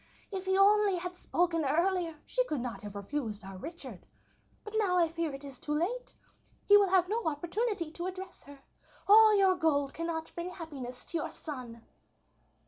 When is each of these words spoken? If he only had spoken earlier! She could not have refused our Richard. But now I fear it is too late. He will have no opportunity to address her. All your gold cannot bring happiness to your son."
If 0.31 0.45
he 0.45 0.57
only 0.57 0.95
had 0.95 1.15
spoken 1.15 1.63
earlier! 1.63 2.15
She 2.25 2.43
could 2.45 2.59
not 2.59 2.81
have 2.81 2.95
refused 2.95 3.43
our 3.43 3.57
Richard. 3.59 4.07
But 4.63 4.73
now 4.75 4.97
I 4.97 5.07
fear 5.07 5.31
it 5.31 5.43
is 5.43 5.59
too 5.59 5.75
late. 5.75 6.15
He 6.65 6.75
will 6.75 6.89
have 6.89 7.07
no 7.07 7.23
opportunity 7.27 7.91
to 7.91 8.07
address 8.07 8.41
her. 8.45 8.57
All 9.07 9.35
your 9.35 9.55
gold 9.55 9.93
cannot 9.93 10.33
bring 10.33 10.49
happiness 10.49 11.05
to 11.05 11.17
your 11.19 11.29
son." 11.29 11.83